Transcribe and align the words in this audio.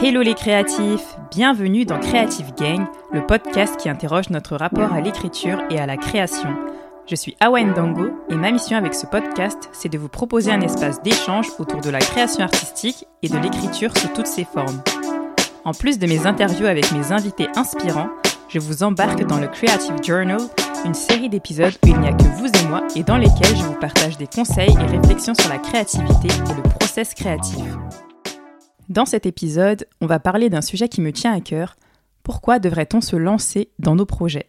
Hello 0.00 0.22
les 0.22 0.34
créatifs, 0.34 1.16
bienvenue 1.32 1.84
dans 1.84 1.98
Creative 1.98 2.54
Gang, 2.54 2.86
le 3.12 3.26
podcast 3.26 3.76
qui 3.76 3.88
interroge 3.88 4.30
notre 4.30 4.54
rapport 4.54 4.92
à 4.92 5.00
l'écriture 5.00 5.60
et 5.70 5.80
à 5.80 5.86
la 5.86 5.96
création. 5.96 6.50
Je 7.10 7.16
suis 7.16 7.36
Awa 7.40 7.64
Dango 7.64 8.10
et 8.30 8.36
ma 8.36 8.52
mission 8.52 8.76
avec 8.76 8.94
ce 8.94 9.06
podcast, 9.06 9.68
c'est 9.72 9.88
de 9.88 9.98
vous 9.98 10.08
proposer 10.08 10.52
un 10.52 10.60
espace 10.60 11.02
d'échange 11.02 11.48
autour 11.58 11.80
de 11.80 11.90
la 11.90 11.98
création 11.98 12.44
artistique 12.44 13.08
et 13.24 13.28
de 13.28 13.38
l'écriture 13.38 13.90
sous 13.98 14.06
toutes 14.14 14.28
ses 14.28 14.44
formes. 14.44 14.82
En 15.64 15.72
plus 15.72 15.98
de 15.98 16.06
mes 16.06 16.28
interviews 16.28 16.66
avec 16.66 16.92
mes 16.92 17.10
invités 17.10 17.48
inspirants, 17.56 18.10
je 18.48 18.60
vous 18.60 18.84
embarque 18.84 19.24
dans 19.24 19.40
le 19.40 19.48
Creative 19.48 19.96
Journal, 20.04 20.38
une 20.84 20.94
série 20.94 21.28
d'épisodes 21.28 21.74
où 21.84 21.88
il 21.88 21.98
n'y 21.98 22.06
a 22.06 22.12
que 22.12 22.22
vous 22.22 22.46
et 22.46 22.68
moi 22.68 22.82
et 22.94 23.02
dans 23.02 23.16
lesquels 23.16 23.56
je 23.56 23.64
vous 23.64 23.78
partage 23.80 24.16
des 24.16 24.28
conseils 24.28 24.76
et 24.80 24.96
réflexions 24.96 25.34
sur 25.34 25.48
la 25.50 25.58
créativité 25.58 26.28
et 26.28 26.54
le 26.54 26.62
process 26.62 27.14
créatif. 27.14 27.64
Dans 28.88 29.04
cet 29.04 29.26
épisode, 29.26 29.86
on 30.00 30.06
va 30.06 30.18
parler 30.18 30.48
d'un 30.48 30.62
sujet 30.62 30.88
qui 30.88 31.02
me 31.02 31.12
tient 31.12 31.34
à 31.34 31.42
cœur. 31.42 31.76
Pourquoi 32.22 32.58
devrait-on 32.58 33.02
se 33.02 33.16
lancer 33.16 33.68
dans 33.78 33.94
nos 33.94 34.06
projets? 34.06 34.48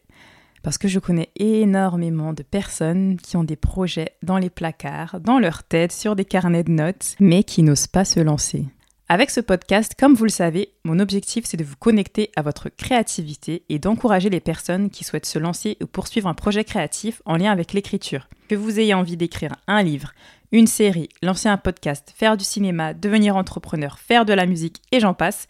Parce 0.63 0.77
que 0.77 0.87
je 0.87 0.99
connais 0.99 1.27
énormément 1.35 2.31
de 2.31 2.43
personnes 2.43 3.17
qui 3.17 3.35
ont 3.35 3.43
des 3.43 3.57
projets 3.57 4.13
dans 4.23 4.37
les 4.37 4.49
placards, 4.49 5.19
dans 5.19 5.39
leur 5.39 5.63
tête, 5.63 5.91
sur 5.91 6.15
des 6.15 6.23
carnets 6.23 6.63
de 6.63 6.71
notes, 6.71 7.15
mais 7.19 7.43
qui 7.43 7.63
n'osent 7.63 7.87
pas 7.87 8.05
se 8.05 8.21
lancer. 8.21 8.65
Avec 9.09 9.29
ce 9.29 9.41
podcast, 9.41 9.95
comme 9.99 10.13
vous 10.13 10.25
le 10.25 10.29
savez, 10.29 10.71
mon 10.85 10.99
objectif 10.99 11.43
c'est 11.45 11.57
de 11.57 11.63
vous 11.63 11.75
connecter 11.77 12.31
à 12.37 12.41
votre 12.41 12.69
créativité 12.69 13.63
et 13.67 13.79
d'encourager 13.79 14.29
les 14.29 14.39
personnes 14.39 14.89
qui 14.89 15.03
souhaitent 15.03 15.25
se 15.25 15.39
lancer 15.39 15.77
ou 15.81 15.87
poursuivre 15.87 16.29
un 16.29 16.33
projet 16.33 16.63
créatif 16.63 17.21
en 17.25 17.35
lien 17.35 17.51
avec 17.51 17.73
l'écriture. 17.73 18.29
Que 18.47 18.55
vous 18.55 18.79
ayez 18.79 18.93
envie 18.93 19.17
d'écrire 19.17 19.55
un 19.67 19.83
livre, 19.83 20.13
une 20.51 20.67
série, 20.67 21.09
lancer 21.21 21.47
un 21.47 21.57
podcast, 21.57 22.13
faire 22.15 22.37
du 22.37 22.43
cinéma, 22.43 22.93
devenir 22.93 23.35
entrepreneur, 23.35 23.99
faire 23.99 24.25
de 24.25 24.33
la 24.33 24.45
musique 24.45 24.81
et 24.91 24.99
j'en 24.99 25.13
passe, 25.13 25.47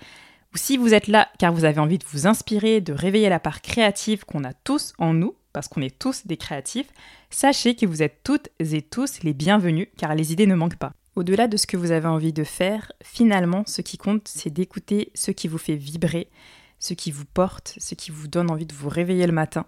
ou 0.53 0.58
si 0.58 0.77
vous 0.77 0.94
êtes 0.94 1.08
là 1.08 1.30
car 1.38 1.53
vous 1.53 1.66
avez 1.66 1.80
envie 1.80 1.98
de 1.98 2.05
vous 2.12 2.27
inspirer, 2.27 2.81
de 2.81 2.94
réveiller 2.94 3.30
la 3.30 3.39
part 3.39 3.61
créative 3.61 4.25
qu'on 4.25 4.44
a 4.44 4.53
tous 4.53 4.94
en 4.97 5.14
nous, 5.14 5.36
parce 5.53 5.67
qu'on 5.67 5.81
est 5.81 5.97
tous 5.97 6.27
des 6.27 6.38
créatifs, 6.38 6.89
sachez 7.30 7.75
que 7.75 7.86
vous 7.86 8.03
êtes 8.03 8.20
toutes 8.23 8.50
et 8.59 8.81
tous 8.81 9.23
les 9.23 9.33
bienvenus 9.33 9.88
car 9.97 10.16
les 10.16 10.33
idées 10.33 10.47
ne 10.47 10.55
manquent 10.55 10.75
pas. 10.75 10.94
Au-delà 11.16 11.47
de 11.47 11.58
ce 11.58 11.67
que 11.67 11.77
vous 11.77 11.92
avez 11.92 12.08
envie 12.08 12.33
de 12.33 12.44
faire, 12.44 12.92
finalement, 13.03 13.64
ce 13.67 13.81
qui 13.81 13.97
compte, 13.97 14.27
c'est 14.27 14.52
d'écouter 14.52 15.11
ce 15.16 15.31
qui 15.31 15.47
vous 15.47 15.58
fait 15.58 15.75
vibrer, 15.75 16.30
ce 16.77 16.94
qui 16.94 17.11
vous 17.11 17.25
porte, 17.25 17.75
ce 17.77 17.95
qui 17.95 18.11
vous 18.11 18.27
donne 18.27 18.52
envie 18.52 18.66
de 18.66 18.73
vous 18.73 18.89
réveiller 18.89 19.27
le 19.27 19.33
matin. 19.33 19.66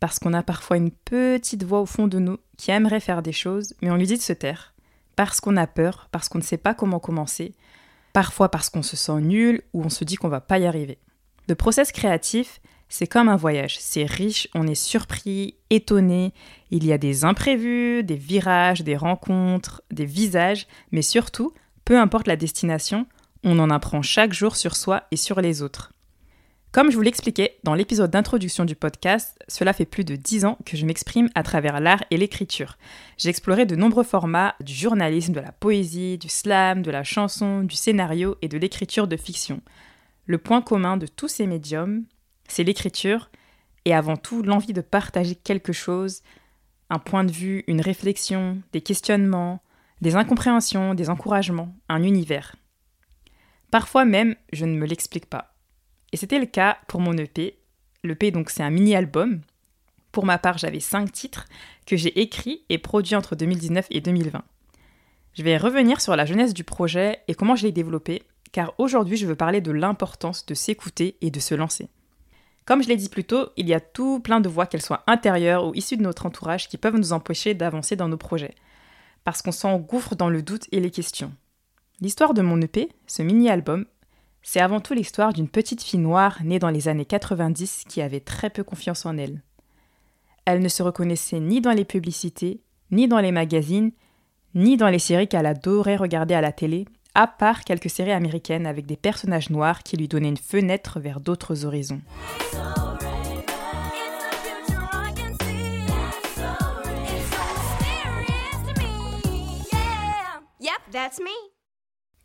Parce 0.00 0.18
qu'on 0.18 0.34
a 0.34 0.42
parfois 0.42 0.76
une 0.76 0.90
petite 0.90 1.64
voix 1.64 1.80
au 1.80 1.86
fond 1.86 2.08
de 2.08 2.18
nous 2.18 2.38
qui 2.56 2.70
aimerait 2.70 3.00
faire 3.00 3.22
des 3.22 3.32
choses, 3.32 3.74
mais 3.80 3.90
on 3.90 3.96
lui 3.96 4.06
dit 4.06 4.16
de 4.16 4.22
se 4.22 4.32
taire. 4.32 4.74
Parce 5.16 5.40
qu'on 5.40 5.56
a 5.56 5.66
peur, 5.66 6.08
parce 6.10 6.28
qu'on 6.28 6.38
ne 6.38 6.42
sait 6.42 6.56
pas 6.56 6.74
comment 6.74 6.98
commencer, 6.98 7.54
parfois 8.12 8.50
parce 8.50 8.70
qu'on 8.70 8.82
se 8.82 8.96
sent 8.96 9.20
nul 9.20 9.62
ou 9.72 9.82
on 9.82 9.88
se 9.88 10.04
dit 10.04 10.16
qu'on 10.16 10.28
va 10.28 10.40
pas 10.40 10.58
y 10.58 10.66
arriver. 10.66 10.98
Le 11.48 11.54
process 11.54 11.92
créatif, 11.92 12.60
c'est 12.88 13.06
comme 13.06 13.28
un 13.28 13.36
voyage, 13.36 13.78
c'est 13.80 14.04
riche, 14.04 14.48
on 14.54 14.66
est 14.66 14.74
surpris, 14.74 15.56
étonné, 15.70 16.34
il 16.70 16.84
y 16.84 16.92
a 16.92 16.98
des 16.98 17.24
imprévus, 17.24 18.04
des 18.04 18.16
virages, 18.16 18.82
des 18.82 18.96
rencontres, 18.96 19.82
des 19.90 20.04
visages, 20.04 20.66
mais 20.90 21.02
surtout, 21.02 21.54
peu 21.84 21.98
importe 21.98 22.28
la 22.28 22.36
destination, 22.36 23.06
on 23.44 23.58
en 23.58 23.70
apprend 23.70 24.02
chaque 24.02 24.32
jour 24.32 24.56
sur 24.56 24.76
soi 24.76 25.04
et 25.10 25.16
sur 25.16 25.40
les 25.40 25.62
autres. 25.62 25.92
Comme 26.72 26.90
je 26.90 26.96
vous 26.96 27.02
l'expliquais 27.02 27.58
dans 27.64 27.74
l'épisode 27.74 28.10
d'introduction 28.10 28.64
du 28.64 28.74
podcast, 28.74 29.38
cela 29.46 29.74
fait 29.74 29.84
plus 29.84 30.04
de 30.04 30.16
dix 30.16 30.46
ans 30.46 30.56
que 30.64 30.74
je 30.74 30.86
m'exprime 30.86 31.28
à 31.34 31.42
travers 31.42 31.80
l'art 31.80 32.02
et 32.10 32.16
l'écriture. 32.16 32.78
J'ai 33.18 33.28
exploré 33.28 33.66
de 33.66 33.76
nombreux 33.76 34.04
formats, 34.04 34.54
du 34.58 34.72
journalisme, 34.72 35.34
de 35.34 35.40
la 35.40 35.52
poésie, 35.52 36.16
du 36.16 36.30
slam, 36.30 36.80
de 36.80 36.90
la 36.90 37.04
chanson, 37.04 37.62
du 37.62 37.76
scénario 37.76 38.36
et 38.40 38.48
de 38.48 38.56
l'écriture 38.56 39.06
de 39.06 39.18
fiction. 39.18 39.60
Le 40.24 40.38
point 40.38 40.62
commun 40.62 40.96
de 40.96 41.06
tous 41.06 41.28
ces 41.28 41.46
médiums, 41.46 42.06
c'est 42.48 42.64
l'écriture 42.64 43.30
et 43.84 43.94
avant 43.94 44.16
tout 44.16 44.42
l'envie 44.42 44.72
de 44.72 44.80
partager 44.80 45.34
quelque 45.34 45.74
chose, 45.74 46.22
un 46.88 46.98
point 46.98 47.24
de 47.24 47.32
vue, 47.32 47.64
une 47.66 47.82
réflexion, 47.82 48.62
des 48.72 48.80
questionnements, 48.80 49.60
des 50.00 50.16
incompréhensions, 50.16 50.94
des 50.94 51.10
encouragements, 51.10 51.76
un 51.90 52.02
univers. 52.02 52.56
Parfois 53.70 54.06
même, 54.06 54.36
je 54.54 54.64
ne 54.64 54.74
me 54.74 54.86
l'explique 54.86 55.26
pas. 55.26 55.51
Et 56.12 56.16
c'était 56.16 56.38
le 56.38 56.46
cas 56.46 56.78
pour 56.88 57.00
mon 57.00 57.16
EP. 57.16 57.58
L'EP, 58.04 58.30
donc, 58.30 58.50
c'est 58.50 58.62
un 58.62 58.70
mini-album. 58.70 59.40
Pour 60.12 60.26
ma 60.26 60.38
part, 60.38 60.58
j'avais 60.58 60.80
cinq 60.80 61.10
titres 61.10 61.46
que 61.86 61.96
j'ai 61.96 62.20
écrits 62.20 62.64
et 62.68 62.78
produits 62.78 63.16
entre 63.16 63.34
2019 63.34 63.86
et 63.90 64.00
2020. 64.00 64.44
Je 65.34 65.42
vais 65.42 65.56
revenir 65.56 66.00
sur 66.02 66.14
la 66.14 66.26
jeunesse 66.26 66.52
du 66.52 66.64
projet 66.64 67.20
et 67.28 67.34
comment 67.34 67.56
je 67.56 67.62
l'ai 67.62 67.72
développé, 67.72 68.22
car 68.52 68.74
aujourd'hui, 68.76 69.16
je 69.16 69.26
veux 69.26 69.34
parler 69.34 69.62
de 69.62 69.72
l'importance 69.72 70.44
de 70.44 70.52
s'écouter 70.52 71.16
et 71.22 71.30
de 71.30 71.40
se 71.40 71.54
lancer. 71.54 71.88
Comme 72.66 72.82
je 72.82 72.88
l'ai 72.88 72.96
dit 72.96 73.08
plus 73.08 73.24
tôt, 73.24 73.48
il 73.56 73.66
y 73.66 73.74
a 73.74 73.80
tout 73.80 74.20
plein 74.20 74.40
de 74.40 74.48
voix, 74.48 74.66
qu'elles 74.66 74.82
soient 74.82 75.02
intérieures 75.06 75.66
ou 75.66 75.74
issues 75.74 75.96
de 75.96 76.02
notre 76.02 76.26
entourage, 76.26 76.68
qui 76.68 76.76
peuvent 76.76 76.96
nous 76.96 77.14
empêcher 77.14 77.54
d'avancer 77.54 77.96
dans 77.96 78.08
nos 78.08 78.18
projets, 78.18 78.54
parce 79.24 79.40
qu'on 79.40 79.52
s'engouffre 79.52 80.14
dans 80.14 80.28
le 80.28 80.42
doute 80.42 80.66
et 80.70 80.80
les 80.80 80.90
questions. 80.90 81.32
L'histoire 82.00 82.34
de 82.34 82.42
mon 82.42 82.60
EP, 82.60 82.90
ce 83.06 83.22
mini-album, 83.22 83.86
c'est 84.42 84.60
avant 84.60 84.80
tout 84.80 84.94
l'histoire 84.94 85.32
d'une 85.32 85.48
petite 85.48 85.82
fille 85.82 86.00
noire 86.00 86.38
née 86.42 86.58
dans 86.58 86.70
les 86.70 86.88
années 86.88 87.04
90 87.04 87.84
qui 87.88 88.02
avait 88.02 88.20
très 88.20 88.50
peu 88.50 88.64
confiance 88.64 89.06
en 89.06 89.16
elle. 89.16 89.42
Elle 90.44 90.60
ne 90.60 90.68
se 90.68 90.82
reconnaissait 90.82 91.38
ni 91.38 91.60
dans 91.60 91.72
les 91.72 91.84
publicités, 91.84 92.60
ni 92.90 93.06
dans 93.06 93.20
les 93.20 93.30
magazines, 93.30 93.92
ni 94.54 94.76
dans 94.76 94.88
les 94.88 94.98
séries 94.98 95.28
qu'elle 95.28 95.46
adorait 95.46 95.96
regarder 95.96 96.34
à 96.34 96.40
la 96.40 96.52
télé, 96.52 96.86
à 97.14 97.28
part 97.28 97.62
quelques 97.62 97.90
séries 97.90 98.12
américaines 98.12 98.66
avec 98.66 98.86
des 98.86 98.96
personnages 98.96 99.50
noirs 99.50 99.82
qui 99.84 99.96
lui 99.96 100.08
donnaient 100.08 100.28
une 100.28 100.36
fenêtre 100.36 100.98
vers 100.98 101.20
d'autres 101.20 101.64
horizons. 101.64 102.00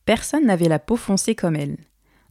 Personne 0.06 0.46
n'avait 0.46 0.70
la 0.70 0.80
peau 0.80 0.96
foncée 0.96 1.36
comme 1.36 1.56
elle. 1.56 1.78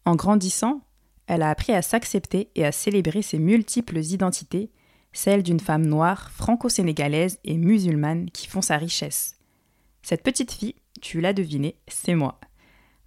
En 0.06 0.14
grandissant, 0.14 0.82
elle 1.26 1.42
a 1.42 1.50
appris 1.50 1.72
à 1.72 1.82
s'accepter 1.82 2.48
et 2.54 2.64
à 2.64 2.70
célébrer 2.70 3.22
ses 3.22 3.40
multiples 3.40 3.98
identités, 3.98 4.70
celles 5.12 5.42
d'une 5.42 5.58
femme 5.58 5.84
noire, 5.84 6.30
franco-sénégalaise 6.30 7.40
et 7.42 7.56
musulmane 7.56 8.30
qui 8.30 8.46
font 8.46 8.62
sa 8.62 8.76
richesse. 8.76 9.36
Cette 10.02 10.22
petite 10.22 10.52
fille, 10.52 10.76
tu 11.02 11.20
l'as 11.20 11.32
deviné, 11.32 11.74
c'est 11.88 12.14
moi. 12.14 12.38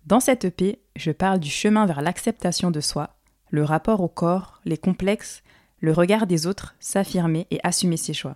Dans 0.06 0.20
cette 0.20 0.44
EP, 0.44 0.82
je 0.98 1.12
parle 1.12 1.40
du 1.40 1.50
chemin 1.50 1.86
vers 1.86 2.02
l'acceptation 2.02 2.70
de 2.70 2.82
soi, 2.82 3.16
le 3.50 3.64
rapport 3.64 4.02
au 4.02 4.10
corps, 4.10 4.60
les 4.66 4.78
complexes, 4.78 5.42
le 5.80 5.94
regard 5.94 6.28
des 6.28 6.48
autres, 6.48 6.76
s'affirmer 6.82 7.48
et 7.50 7.62
assumer 7.64 7.96
ses 7.98 8.14
choix. 8.14 8.36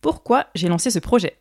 Pourquoi 0.00 0.46
j'ai 0.54 0.68
lancé 0.68 0.90
ce 0.90 1.00
projet? 1.00 1.36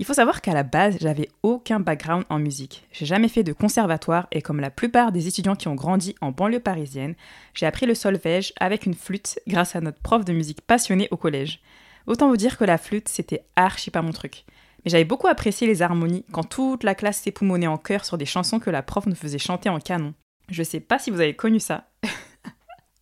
Il 0.00 0.04
faut 0.04 0.14
savoir 0.14 0.42
qu'à 0.42 0.54
la 0.54 0.62
base, 0.62 0.96
j'avais 1.00 1.28
aucun 1.42 1.80
background 1.80 2.24
en 2.30 2.38
musique. 2.38 2.86
J'ai 2.92 3.04
jamais 3.04 3.26
fait 3.26 3.42
de 3.42 3.52
conservatoire 3.52 4.28
et 4.30 4.42
comme 4.42 4.60
la 4.60 4.70
plupart 4.70 5.10
des 5.10 5.26
étudiants 5.26 5.56
qui 5.56 5.66
ont 5.66 5.74
grandi 5.74 6.14
en 6.20 6.30
banlieue 6.30 6.60
parisienne, 6.60 7.16
j'ai 7.52 7.66
appris 7.66 7.84
le 7.84 7.96
solfège 7.96 8.52
avec 8.60 8.86
une 8.86 8.94
flûte 8.94 9.40
grâce 9.48 9.74
à 9.74 9.80
notre 9.80 10.00
prof 10.00 10.24
de 10.24 10.32
musique 10.32 10.60
passionné 10.60 11.08
au 11.10 11.16
collège. 11.16 11.60
Autant 12.06 12.28
vous 12.28 12.36
dire 12.36 12.56
que 12.56 12.64
la 12.64 12.78
flûte, 12.78 13.08
c'était 13.08 13.44
archi 13.56 13.90
pas 13.90 14.02
mon 14.02 14.12
truc. 14.12 14.44
Mais 14.84 14.92
j'avais 14.92 15.04
beaucoup 15.04 15.26
apprécié 15.26 15.66
les 15.66 15.82
harmonies 15.82 16.24
quand 16.30 16.44
toute 16.44 16.84
la 16.84 16.94
classe 16.94 17.18
s'époumonnait 17.18 17.66
en 17.66 17.76
chœur 17.76 18.04
sur 18.04 18.18
des 18.18 18.24
chansons 18.24 18.60
que 18.60 18.70
la 18.70 18.82
prof 18.82 19.06
nous 19.06 19.16
faisait 19.16 19.38
chanter 19.38 19.68
en 19.68 19.80
canon. 19.80 20.14
Je 20.48 20.62
sais 20.62 20.80
pas 20.80 21.00
si 21.00 21.10
vous 21.10 21.20
avez 21.20 21.34
connu 21.34 21.58
ça. 21.58 21.87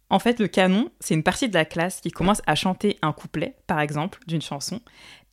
En 0.09 0.19
fait, 0.19 0.39
le 0.39 0.47
canon, 0.47 0.91
c'est 1.01 1.15
une 1.15 1.23
partie 1.23 1.49
de 1.49 1.55
la 1.55 1.65
classe 1.65 2.01
qui 2.01 2.11
commence 2.11 2.41
à 2.47 2.55
chanter 2.55 2.99
un 3.03 3.13
couplet, 3.13 3.57
par 3.67 3.81
exemple, 3.81 4.21
d'une 4.27 4.43
chanson, 4.43 4.81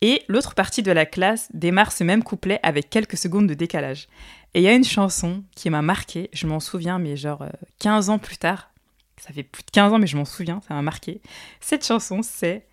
et 0.00 0.22
l'autre 0.28 0.54
partie 0.54 0.82
de 0.82 0.90
la 0.90 1.06
classe 1.06 1.48
démarre 1.54 1.92
ce 1.92 2.02
même 2.04 2.24
couplet 2.24 2.58
avec 2.62 2.90
quelques 2.90 3.16
secondes 3.16 3.46
de 3.46 3.54
décalage. 3.54 4.08
Et 4.54 4.60
il 4.60 4.62
y 4.62 4.68
a 4.68 4.74
une 4.74 4.84
chanson 4.84 5.44
qui 5.54 5.70
m'a 5.70 5.82
marqué, 5.82 6.28
je 6.32 6.46
m'en 6.46 6.60
souviens, 6.60 6.98
mais 6.98 7.16
genre 7.16 7.44
15 7.78 8.08
euh, 8.08 8.12
ans 8.12 8.18
plus 8.18 8.36
tard, 8.36 8.70
ça 9.16 9.32
fait 9.32 9.42
plus 9.44 9.62
de 9.62 9.70
15 9.70 9.92
ans, 9.92 9.98
mais 9.98 10.06
je 10.06 10.16
m'en 10.16 10.24
souviens, 10.24 10.60
ça 10.66 10.74
m'a 10.74 10.82
marqué. 10.82 11.20
Cette 11.60 11.86
chanson, 11.86 12.20
c'est 12.22 12.66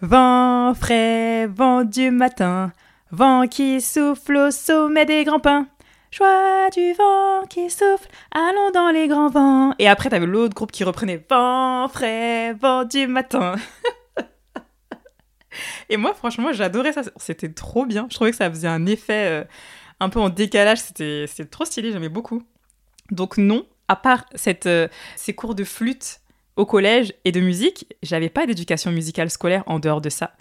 Vent 0.00 0.74
frais, 0.74 1.48
vent 1.48 1.82
du 1.82 2.12
matin, 2.12 2.72
Vent 3.10 3.48
qui 3.48 3.80
souffle 3.80 4.36
au 4.36 4.50
sommet 4.50 5.06
des 5.06 5.24
grands 5.24 5.40
pins. 5.40 5.66
Joie 6.10 6.70
du 6.70 6.94
vent 6.94 7.44
qui 7.50 7.68
souffle, 7.68 8.08
allons 8.30 8.70
dans 8.72 8.90
les 8.90 9.08
grands 9.08 9.28
vents. 9.28 9.74
Et 9.78 9.86
après, 9.88 10.08
t'avais 10.08 10.24
l'autre 10.26 10.54
groupe 10.54 10.72
qui 10.72 10.82
reprenait 10.82 11.22
Vent 11.28 11.86
frais, 11.88 12.54
vent 12.54 12.84
du 12.84 13.06
matin. 13.06 13.56
Et 15.90 15.98
moi, 15.98 16.14
franchement, 16.14 16.52
j'adorais 16.52 16.92
ça. 16.92 17.02
C'était 17.16 17.52
trop 17.52 17.84
bien. 17.84 18.06
Je 18.10 18.14
trouvais 18.14 18.30
que 18.30 18.36
ça 18.36 18.50
faisait 18.50 18.68
un 18.68 18.86
effet 18.86 19.42
euh, 19.42 19.44
un 20.00 20.08
peu 20.08 20.18
en 20.18 20.30
décalage. 20.30 20.78
C'était 20.78 21.26
trop 21.50 21.66
stylé, 21.66 21.92
j'aimais 21.92 22.08
beaucoup. 22.08 22.42
Donc 23.10 23.36
non, 23.36 23.66
à 23.88 23.96
part 23.96 24.24
cette, 24.34 24.66
euh, 24.66 24.88
ces 25.16 25.34
cours 25.34 25.54
de 25.54 25.64
flûte 25.64 26.20
au 26.58 26.66
collège 26.66 27.14
et 27.24 27.32
de 27.32 27.40
musique, 27.40 27.86
j'avais 28.02 28.28
pas 28.28 28.44
d'éducation 28.44 28.90
musicale 28.90 29.30
scolaire 29.30 29.62
en 29.66 29.78
dehors 29.78 30.00
de 30.00 30.10
ça. 30.10 30.32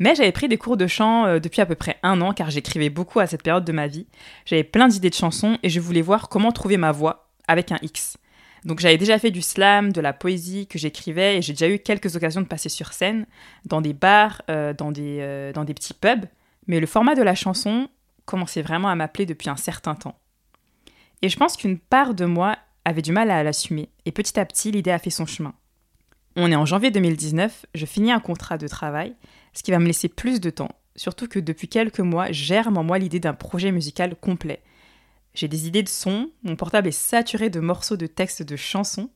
Mais 0.00 0.16
j'avais 0.16 0.32
pris 0.32 0.48
des 0.48 0.58
cours 0.58 0.76
de 0.76 0.88
chant 0.88 1.26
euh, 1.26 1.38
depuis 1.38 1.60
à 1.60 1.66
peu 1.66 1.76
près 1.76 1.98
un 2.02 2.20
an 2.20 2.32
car 2.32 2.50
j'écrivais 2.50 2.90
beaucoup 2.90 3.20
à 3.20 3.28
cette 3.28 3.44
période 3.44 3.64
de 3.64 3.72
ma 3.72 3.86
vie. 3.86 4.06
J'avais 4.46 4.64
plein 4.64 4.88
d'idées 4.88 5.10
de 5.10 5.14
chansons 5.14 5.58
et 5.62 5.70
je 5.70 5.78
voulais 5.78 6.02
voir 6.02 6.28
comment 6.28 6.50
trouver 6.50 6.76
ma 6.76 6.90
voix 6.90 7.28
avec 7.46 7.70
un 7.70 7.78
X. 7.82 8.16
Donc 8.64 8.80
j'avais 8.80 8.98
déjà 8.98 9.18
fait 9.18 9.30
du 9.30 9.42
slam, 9.42 9.92
de 9.92 10.00
la 10.00 10.12
poésie 10.12 10.66
que 10.66 10.78
j'écrivais 10.78 11.38
et 11.38 11.42
j'ai 11.42 11.52
déjà 11.52 11.68
eu 11.68 11.78
quelques 11.78 12.16
occasions 12.16 12.40
de 12.40 12.46
passer 12.46 12.68
sur 12.68 12.92
scène, 12.92 13.26
dans 13.64 13.80
des 13.80 13.92
bars, 13.92 14.42
euh, 14.50 14.74
dans, 14.74 14.90
des, 14.90 15.18
euh, 15.20 15.52
dans 15.52 15.64
des 15.64 15.74
petits 15.74 15.94
pubs. 15.94 16.26
Mais 16.66 16.80
le 16.80 16.86
format 16.86 17.14
de 17.14 17.22
la 17.22 17.36
chanson 17.36 17.88
commençait 18.24 18.62
vraiment 18.62 18.88
à 18.88 18.96
m'appeler 18.96 19.24
depuis 19.24 19.48
un 19.48 19.56
certain 19.56 19.94
temps. 19.94 20.18
Et 21.22 21.28
je 21.28 21.36
pense 21.36 21.56
qu'une 21.56 21.78
part 21.78 22.14
de 22.14 22.24
moi 22.24 22.56
avait 22.84 23.02
du 23.02 23.12
mal 23.12 23.30
à 23.30 23.42
l'assumer, 23.44 23.88
et 24.04 24.10
petit 24.10 24.40
à 24.40 24.44
petit 24.44 24.72
l'idée 24.72 24.90
a 24.90 24.98
fait 24.98 25.10
son 25.10 25.26
chemin. 25.26 25.54
On 26.36 26.50
est 26.50 26.56
en 26.56 26.66
janvier 26.66 26.90
2019, 26.90 27.66
je 27.74 27.86
finis 27.86 28.12
un 28.12 28.20
contrat 28.20 28.58
de 28.58 28.68
travail, 28.68 29.14
ce 29.52 29.62
qui 29.62 29.70
va 29.70 29.78
me 29.78 29.86
laisser 29.86 30.08
plus 30.08 30.40
de 30.40 30.50
temps, 30.50 30.70
surtout 30.96 31.26
que 31.26 31.38
depuis 31.38 31.68
quelques 31.68 32.00
mois, 32.00 32.30
germe 32.30 32.78
en 32.78 32.84
moi 32.84 32.98
l'idée 32.98 33.20
d'un 33.20 33.34
projet 33.34 33.72
musical 33.72 34.14
complet, 34.14 34.62
j'ai 35.34 35.48
des 35.48 35.66
idées 35.66 35.82
de 35.82 35.88
sons, 35.88 36.30
mon 36.42 36.56
portable 36.56 36.88
est 36.88 36.92
saturé 36.92 37.50
de 37.50 37.60
morceaux 37.60 37.96
de 37.96 38.06
textes 38.06 38.42
de 38.42 38.56
chansons. 38.56 39.10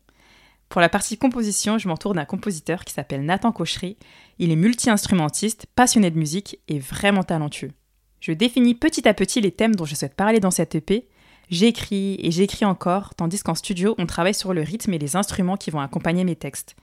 Pour 0.69 0.81
la 0.81 0.89
partie 0.89 1.19
composition, 1.19 1.79
je 1.79 1.89
m'entoure 1.89 2.15
d'un 2.15 2.25
compositeur 2.25 2.85
qui 2.85 2.95
s'appelle 2.95 3.25
Nathan 3.25 3.53
Cochery. 3.53 3.97
Il 4.39 4.51
est 4.51 4.57
multi-instrumentiste, 4.57 5.67
passionné 5.75 6.11
de 6.11 6.19
musique 6.19 6.59
et 6.69 6.79
vraiment 6.79 7.25
talentueux. 7.25 7.73
Je 8.21 8.33
définis 8.33 8.75
petit 8.75 9.07
à 9.07 9.15
petit 9.15 9.41
les 9.41 9.51
thèmes 9.51 9.75
dont 9.75 9.85
je 9.85 9.95
souhaite 9.95 10.15
parler 10.15 10.41
dans 10.41 10.51
cette 10.51 10.75
EP. 10.75 11.09
J'écris 11.51 12.19
et 12.23 12.31
j'écris 12.31 12.65
encore, 12.65 13.15
tandis 13.15 13.43
qu'en 13.43 13.55
studio, 13.55 13.95
on 13.99 14.07
travaille 14.07 14.35
sur 14.35 14.55
le 14.55 14.63
rythme 14.63 14.95
et 14.95 14.99
les 14.99 15.17
instruments 15.17 15.59
qui 15.59 15.71
vont 15.71 15.81
accompagner 15.81 16.25
mes 16.25 16.37
textes. 16.37 16.75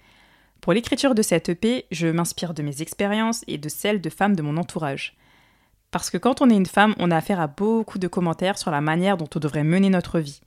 Pour 0.62 0.74
l'écriture 0.74 1.16
de 1.16 1.24
cette 1.24 1.50
EP, 1.50 1.88
je 1.90 2.08
m'inspire 2.08 2.54
de 2.54 2.62
mes 2.62 2.84
expériences 2.84 3.44
et 3.48 3.58
de 3.58 3.68
celles 3.68 4.00
de 4.00 4.12
femmes 4.12 4.36
de 4.36 4.44
mon 4.44 4.58
entourage. 4.58 5.18
Parce 5.90 6.12
que 6.12 6.19
quand 6.19 6.40
on 6.42 6.52
est 6.52 6.56
une 6.56 6.68
femme, 6.68 6.94
on 7.00 7.10
a 7.10 7.18
affaire 7.18 7.40
à 7.40 7.48
beaucoup 7.48 7.98
de 7.98 8.08
commentaires 8.08 8.60
sur 8.60 8.69
la 8.69 8.80
manière 8.80 9.18
dont 9.18 9.28
on 9.36 9.40
devrait 9.40 9.63
mener 9.63 9.90
notre 9.90 10.19
vie. 10.19 10.40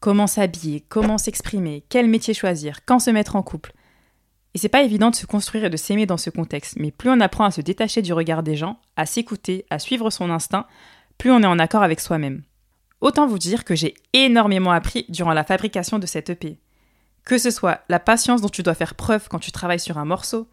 Comment 0.00 0.26
s'habiller, 0.26 0.84
comment 0.88 1.16
s'exprimer, 1.16 1.84
quel 1.88 2.08
métier 2.08 2.34
choisir, 2.34 2.84
quand 2.84 2.98
se 2.98 3.10
mettre 3.10 3.36
en 3.36 3.42
couple. 3.44 3.72
Et 4.54 4.58
c'est 4.58 4.68
pas 4.68 4.82
évident 4.82 5.10
de 5.10 5.14
se 5.14 5.26
construire 5.26 5.64
et 5.66 5.70
de 5.70 5.76
s'aimer 5.76 6.06
dans 6.06 6.16
ce 6.16 6.28
contexte, 6.28 6.76
mais 6.76 6.90
plus 6.90 7.08
on 7.08 7.20
apprend 7.20 7.44
à 7.44 7.52
se 7.52 7.60
détacher 7.60 8.02
du 8.02 8.12
regard 8.12 8.42
des 8.42 8.56
gens, 8.56 8.80
à 8.96 9.06
s'écouter, 9.06 9.64
à 9.70 9.78
suivre 9.78 10.10
son 10.10 10.28
instinct, 10.28 10.66
plus 11.18 11.30
on 11.30 11.40
est 11.40 11.46
en 11.46 11.60
accord 11.60 11.84
avec 11.84 12.00
soi-même. 12.00 12.42
Autant 13.00 13.28
vous 13.28 13.38
dire 13.38 13.64
que 13.64 13.76
j'ai 13.76 13.94
énormément 14.12 14.72
appris 14.72 15.06
durant 15.08 15.32
la 15.32 15.44
fabrication 15.44 16.00
de 16.00 16.06
cette 16.06 16.30
EP. 16.30 16.58
Que 17.24 17.38
ce 17.38 17.50
soit 17.50 17.82
la 17.88 18.00
patience 18.00 18.40
dont 18.40 18.48
tu 18.48 18.62
dois 18.62 18.74
faire 18.74 18.94
preuve 18.94 19.28
quand 19.28 19.38
tu 19.38 19.52
travailles 19.52 19.80
sur 19.80 19.98
un 19.98 20.04
morceau, 20.04 20.48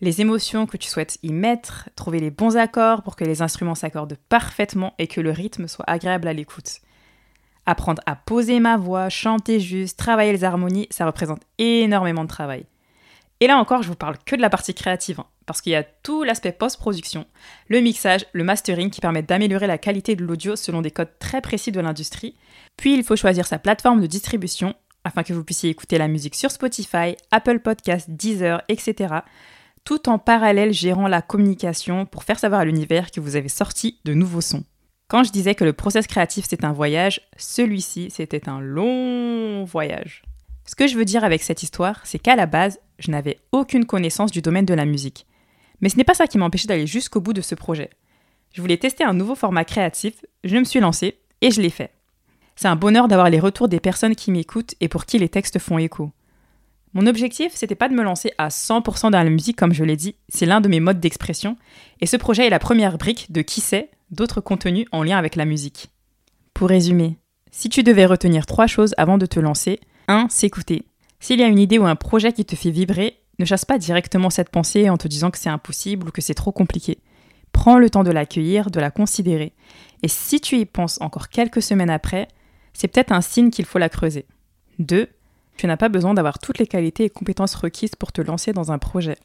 les 0.00 0.20
émotions 0.20 0.66
que 0.66 0.76
tu 0.76 0.88
souhaites 0.88 1.18
y 1.22 1.32
mettre, 1.32 1.88
trouver 1.96 2.20
les 2.20 2.30
bons 2.30 2.56
accords 2.56 3.02
pour 3.02 3.16
que 3.16 3.24
les 3.24 3.42
instruments 3.42 3.74
s'accordent 3.74 4.18
parfaitement 4.28 4.94
et 4.98 5.06
que 5.06 5.20
le 5.20 5.30
rythme 5.30 5.68
soit 5.68 5.88
agréable 5.88 6.28
à 6.28 6.32
l'écoute. 6.32 6.80
Apprendre 7.66 8.02
à 8.06 8.16
poser 8.16 8.60
ma 8.60 8.76
voix, 8.76 9.08
chanter 9.08 9.60
juste, 9.60 9.98
travailler 9.98 10.32
les 10.32 10.44
harmonies, 10.44 10.88
ça 10.90 11.06
représente 11.06 11.42
énormément 11.58 12.24
de 12.24 12.28
travail. 12.28 12.66
Et 13.40 13.46
là 13.46 13.56
encore, 13.56 13.82
je 13.82 13.88
vous 13.88 13.96
parle 13.96 14.16
que 14.24 14.36
de 14.36 14.40
la 14.40 14.50
partie 14.50 14.74
créative, 14.74 15.20
hein, 15.20 15.26
parce 15.46 15.60
qu'il 15.60 15.72
y 15.72 15.76
a 15.76 15.82
tout 15.82 16.22
l'aspect 16.22 16.52
post-production, 16.52 17.26
le 17.68 17.80
mixage, 17.80 18.26
le 18.32 18.44
mastering 18.44 18.90
qui 18.90 19.00
permettent 19.00 19.28
d'améliorer 19.28 19.66
la 19.66 19.78
qualité 19.78 20.16
de 20.16 20.24
l'audio 20.24 20.56
selon 20.56 20.82
des 20.82 20.90
codes 20.90 21.18
très 21.18 21.40
précis 21.40 21.72
de 21.72 21.80
l'industrie. 21.80 22.36
Puis 22.76 22.94
il 22.94 23.04
faut 23.04 23.16
choisir 23.16 23.46
sa 23.46 23.58
plateforme 23.58 24.00
de 24.00 24.06
distribution 24.06 24.74
afin 25.04 25.22
que 25.22 25.32
vous 25.32 25.44
puissiez 25.44 25.70
écouter 25.70 25.98
la 25.98 26.08
musique 26.08 26.34
sur 26.34 26.50
Spotify, 26.50 27.16
Apple 27.30 27.60
Podcasts, 27.60 28.10
Deezer, 28.10 28.62
etc 28.68 29.20
tout 29.84 30.08
en 30.08 30.18
parallèle 30.18 30.72
gérant 30.72 31.08
la 31.08 31.22
communication 31.22 32.06
pour 32.06 32.24
faire 32.24 32.38
savoir 32.38 32.62
à 32.62 32.64
l'univers 32.64 33.10
que 33.10 33.20
vous 33.20 33.36
avez 33.36 33.48
sorti 33.48 34.00
de 34.04 34.14
nouveaux 34.14 34.40
sons. 34.40 34.64
Quand 35.08 35.22
je 35.22 35.30
disais 35.30 35.54
que 35.54 35.64
le 35.64 35.74
process 35.74 36.06
créatif 36.06 36.46
c'est 36.48 36.64
un 36.64 36.72
voyage, 36.72 37.20
celui-ci 37.36 38.10
c'était 38.10 38.48
un 38.48 38.60
long 38.60 39.64
voyage. 39.64 40.22
Ce 40.64 40.74
que 40.74 40.86
je 40.86 40.96
veux 40.96 41.04
dire 41.04 41.24
avec 41.24 41.42
cette 41.42 41.62
histoire, 41.62 42.00
c'est 42.04 42.18
qu'à 42.18 42.36
la 42.36 42.46
base, 42.46 42.80
je 42.98 43.10
n'avais 43.10 43.38
aucune 43.52 43.84
connaissance 43.84 44.30
du 44.30 44.40
domaine 44.40 44.64
de 44.64 44.72
la 44.72 44.86
musique. 44.86 45.26
Mais 45.82 45.90
ce 45.90 45.98
n'est 45.98 46.04
pas 46.04 46.14
ça 46.14 46.26
qui 46.26 46.38
m'a 46.38 46.46
empêché 46.46 46.66
d'aller 46.66 46.86
jusqu'au 46.86 47.20
bout 47.20 47.34
de 47.34 47.42
ce 47.42 47.54
projet. 47.54 47.90
Je 48.52 48.62
voulais 48.62 48.78
tester 48.78 49.04
un 49.04 49.12
nouveau 49.12 49.34
format 49.34 49.66
créatif, 49.66 50.24
je 50.42 50.56
me 50.56 50.64
suis 50.64 50.80
lancée 50.80 51.18
et 51.42 51.50
je 51.50 51.60
l'ai 51.60 51.70
fait. 51.70 51.90
C'est 52.56 52.68
un 52.68 52.76
bonheur 52.76 53.08
d'avoir 53.08 53.30
les 53.30 53.40
retours 53.40 53.68
des 53.68 53.80
personnes 53.80 54.14
qui 54.14 54.30
m'écoutent 54.30 54.74
et 54.80 54.88
pour 54.88 55.06
qui 55.06 55.18
les 55.18 55.28
textes 55.28 55.58
font 55.58 55.78
écho. 55.78 56.12
Mon 56.92 57.06
objectif, 57.06 57.52
c'était 57.54 57.74
pas 57.74 57.88
de 57.88 57.94
me 57.94 58.04
lancer 58.04 58.32
à 58.38 58.48
100% 58.48 59.10
dans 59.10 59.22
la 59.22 59.30
musique, 59.30 59.56
comme 59.56 59.74
je 59.74 59.82
l'ai 59.82 59.96
dit, 59.96 60.14
c'est 60.28 60.46
l'un 60.46 60.60
de 60.60 60.68
mes 60.68 60.78
modes 60.78 61.00
d'expression, 61.00 61.56
et 62.00 62.06
ce 62.06 62.16
projet 62.16 62.46
est 62.46 62.50
la 62.50 62.60
première 62.60 62.98
brique 62.98 63.32
de 63.32 63.42
qui 63.42 63.60
sait 63.60 63.90
d'autres 64.12 64.40
contenus 64.40 64.86
en 64.92 65.02
lien 65.02 65.18
avec 65.18 65.34
la 65.34 65.44
musique. 65.44 65.88
Pour 66.52 66.68
résumer, 66.68 67.18
si 67.50 67.68
tu 67.68 67.82
devais 67.82 68.06
retenir 68.06 68.46
trois 68.46 68.68
choses 68.68 68.94
avant 68.96 69.18
de 69.18 69.26
te 69.26 69.40
lancer, 69.40 69.80
1. 70.06 70.28
S'écouter. 70.30 70.86
S'il 71.18 71.40
y 71.40 71.42
a 71.42 71.48
une 71.48 71.58
idée 71.58 71.78
ou 71.78 71.86
un 71.86 71.96
projet 71.96 72.32
qui 72.32 72.44
te 72.44 72.54
fait 72.54 72.70
vibrer, 72.70 73.18
ne 73.40 73.44
chasse 73.44 73.64
pas 73.64 73.78
directement 73.78 74.30
cette 74.30 74.50
pensée 74.50 74.88
en 74.88 74.96
te 74.96 75.08
disant 75.08 75.30
que 75.30 75.38
c'est 75.38 75.48
impossible 75.48 76.08
ou 76.08 76.10
que 76.12 76.20
c'est 76.20 76.34
trop 76.34 76.52
compliqué. 76.52 76.98
Prends 77.52 77.78
le 77.78 77.90
temps 77.90 78.04
de 78.04 78.10
l'accueillir, 78.10 78.70
de 78.70 78.78
la 78.78 78.90
considérer. 78.90 79.52
Et 80.02 80.08
si 80.08 80.40
tu 80.40 80.58
y 80.58 80.64
penses 80.64 81.00
encore 81.00 81.28
quelques 81.28 81.62
semaines 81.62 81.90
après, 81.90 82.28
c'est 82.74 82.88
peut-être 82.88 83.12
un 83.12 83.22
signe 83.22 83.50
qu'il 83.50 83.64
faut 83.64 83.78
la 83.78 83.88
creuser. 83.88 84.26
2. 84.80 85.08
Tu 85.56 85.66
n'as 85.66 85.76
pas 85.76 85.88
besoin 85.88 86.12
d'avoir 86.12 86.38
toutes 86.38 86.58
les 86.58 86.66
qualités 86.66 87.04
et 87.04 87.10
compétences 87.10 87.54
requises 87.54 87.94
pour 87.94 88.12
te 88.12 88.20
lancer 88.20 88.52
dans 88.52 88.72
un 88.72 88.78
projet. 88.78 89.16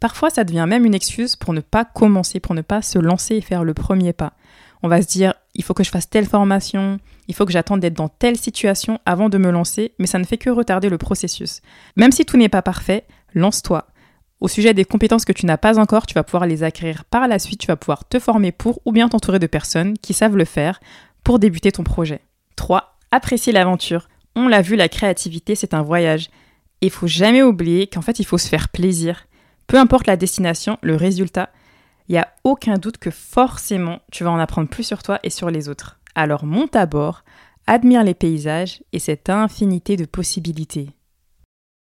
Parfois, 0.00 0.30
ça 0.30 0.44
devient 0.44 0.66
même 0.68 0.84
une 0.84 0.94
excuse 0.94 1.34
pour 1.34 1.52
ne 1.52 1.60
pas 1.60 1.84
commencer, 1.84 2.38
pour 2.38 2.54
ne 2.54 2.60
pas 2.60 2.82
se 2.82 2.98
lancer 2.98 3.36
et 3.36 3.40
faire 3.40 3.64
le 3.64 3.74
premier 3.74 4.12
pas. 4.12 4.34
On 4.82 4.88
va 4.88 5.02
se 5.02 5.08
dire, 5.08 5.34
il 5.54 5.64
faut 5.64 5.74
que 5.74 5.82
je 5.82 5.90
fasse 5.90 6.08
telle 6.08 6.26
formation, 6.26 7.00
il 7.26 7.34
faut 7.34 7.44
que 7.44 7.52
j'attende 7.52 7.80
d'être 7.80 7.96
dans 7.96 8.08
telle 8.08 8.36
situation 8.36 9.00
avant 9.06 9.28
de 9.28 9.38
me 9.38 9.50
lancer, 9.50 9.92
mais 9.98 10.06
ça 10.06 10.20
ne 10.20 10.24
fait 10.24 10.38
que 10.38 10.50
retarder 10.50 10.88
le 10.88 10.98
processus. 10.98 11.62
Même 11.96 12.12
si 12.12 12.24
tout 12.24 12.36
n'est 12.36 12.48
pas 12.48 12.62
parfait, 12.62 13.04
lance-toi. 13.34 13.88
Au 14.40 14.46
sujet 14.46 14.72
des 14.72 14.84
compétences 14.84 15.24
que 15.24 15.32
tu 15.32 15.46
n'as 15.46 15.56
pas 15.56 15.80
encore, 15.80 16.06
tu 16.06 16.14
vas 16.14 16.22
pouvoir 16.22 16.46
les 16.46 16.62
acquérir 16.62 17.04
par 17.04 17.26
la 17.26 17.40
suite, 17.40 17.60
tu 17.60 17.66
vas 17.66 17.76
pouvoir 17.76 18.06
te 18.06 18.20
former 18.20 18.52
pour 18.52 18.80
ou 18.84 18.92
bien 18.92 19.08
t'entourer 19.08 19.40
de 19.40 19.48
personnes 19.48 19.98
qui 19.98 20.14
savent 20.14 20.36
le 20.36 20.44
faire 20.44 20.80
pour 21.24 21.40
débuter 21.40 21.72
ton 21.72 21.82
projet. 21.82 22.20
3. 22.54 22.97
Apprécie 23.10 23.52
l'aventure. 23.52 24.08
On 24.36 24.48
l'a 24.48 24.62
vu, 24.62 24.76
la 24.76 24.88
créativité, 24.88 25.54
c'est 25.54 25.74
un 25.74 25.82
voyage. 25.82 26.28
Et 26.80 26.86
il 26.86 26.90
faut 26.90 27.06
jamais 27.06 27.42
oublier 27.42 27.86
qu'en 27.86 28.02
fait, 28.02 28.18
il 28.18 28.24
faut 28.24 28.38
se 28.38 28.48
faire 28.48 28.68
plaisir. 28.68 29.26
Peu 29.66 29.78
importe 29.78 30.06
la 30.06 30.16
destination, 30.16 30.78
le 30.82 30.94
résultat, 30.94 31.50
il 32.08 32.12
n'y 32.12 32.18
a 32.18 32.32
aucun 32.44 32.78
doute 32.78 32.98
que 32.98 33.10
forcément, 33.10 34.00
tu 34.10 34.24
vas 34.24 34.30
en 34.30 34.38
apprendre 34.38 34.68
plus 34.68 34.84
sur 34.84 35.02
toi 35.02 35.18
et 35.22 35.30
sur 35.30 35.50
les 35.50 35.68
autres. 35.68 35.98
Alors 36.14 36.44
monte 36.44 36.74
à 36.74 36.86
bord, 36.86 37.22
admire 37.66 38.02
les 38.02 38.14
paysages 38.14 38.82
et 38.92 38.98
cette 38.98 39.28
infinité 39.28 39.96
de 39.96 40.06
possibilités. 40.06 40.88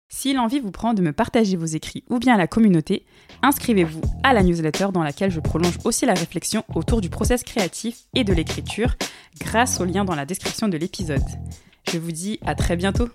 Si 0.10 0.32
l'envie 0.32 0.62
vous 0.62 0.72
prend 0.72 0.94
de 0.94 1.02
me 1.02 1.12
partager 1.12 1.58
vos 1.58 1.66
écrits 1.66 2.06
ou 2.10 2.18
bien 2.18 2.36
à 2.36 2.38
la 2.38 2.48
communauté, 2.48 3.06
inscrivez-vous 3.42 4.02
à 4.24 4.32
la 4.32 4.42
newsletter 4.42 4.88
dans 4.94 5.04
laquelle 5.04 5.32
je 5.32 5.42
prolonge 5.42 5.78
aussi 5.84 6.06
la 6.06 6.14
réflexion 6.14 6.64
autour 6.76 7.02
du 7.02 7.10
process 7.10 7.44
créatif 7.44 8.04
et 8.16 8.24
de 8.24 8.34
l'écriture 8.34 8.96
grâce 9.42 9.82
au 9.82 9.86
lien 9.86 10.06
dans 10.06 10.16
la 10.16 10.26
description 10.26 10.70
de 10.70 10.78
l'épisode. 10.78 11.26
Je 11.92 11.98
vous 11.98 12.14
dis 12.14 12.40
à 12.46 12.56
très 12.56 12.78
bientôt 12.78 13.10